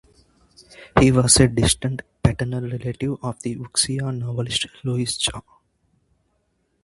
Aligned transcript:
He 0.99 1.11
was 1.11 1.39
a 1.39 1.47
distant 1.47 2.01
paternal 2.23 2.61
relative 2.63 3.17
of 3.23 3.39
the 3.43 3.55
wuxia 3.57 4.11
novelist 4.11 4.65
Louis 4.83 5.15
Cha. 5.15 5.43